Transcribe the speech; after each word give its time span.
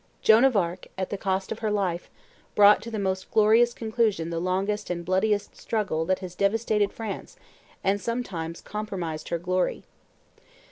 Joan 0.23 0.43
of 0.45 0.57
Arc, 0.57 0.87
at 0.97 1.11
the 1.11 1.15
cost 1.19 1.51
of 1.51 1.59
her 1.59 1.69
life, 1.69 2.09
brought 2.55 2.81
to 2.81 2.89
the 2.89 2.97
most 2.97 3.29
glorious 3.29 3.71
conclusion 3.71 4.31
the 4.31 4.39
longest 4.39 4.89
and 4.89 5.05
bloodiest 5.05 5.55
struggle 5.55 6.05
that 6.05 6.17
has 6.25 6.33
devastated 6.33 6.91
France 6.91 7.37
and 7.83 8.01
sometimes 8.01 8.61
compromised 8.61 9.29
her 9.29 9.37
glory. 9.37 9.83